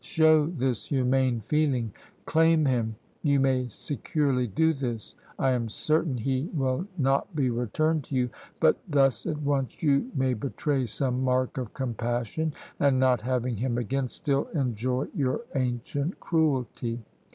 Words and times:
show 0.03 0.47
this 0.47 0.87
humane 0.87 1.39
feeling, 1.41 1.93
claim 2.25 2.65
him! 2.65 2.95
you 3.21 3.39
may 3.39 3.67
securely 3.67 4.47
do 4.47 4.73
this: 4.73 5.13
I 5.37 5.51
am 5.51 5.69
certain 5.69 6.17
he 6.17 6.49
will 6.55 6.87
not 6.97 7.35
be 7.35 7.51
returned 7.51 8.05
to 8.05 8.15
you; 8.15 8.27
but 8.59 8.79
thus 8.89 9.27
at 9.27 9.37
once 9.43 9.83
you 9.83 10.09
may 10.15 10.33
betray 10.33 10.87
some 10.87 11.23
mark 11.23 11.59
of 11.59 11.75
compassion, 11.75 12.51
and, 12.79 12.99
not 12.99 13.21
having 13.21 13.57
him 13.57 13.77
again, 13.77 14.07
still 14.07 14.45
enjoy 14.55 15.05
your 15.13 15.41
ancient 15.53 16.19
cruelty! 16.19 17.03